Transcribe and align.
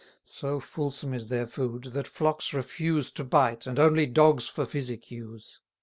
220 0.25 0.55
So 0.55 0.59
fulsome 0.59 1.13
is 1.13 1.29
their 1.29 1.45
food, 1.45 1.83
that 1.93 2.07
flocks 2.07 2.55
refuse 2.55 3.11
To 3.11 3.23
bite, 3.23 3.67
and 3.67 3.77
only 3.77 4.07
dogs 4.07 4.47
for 4.47 4.65
physic 4.65 5.11
use. 5.11 5.59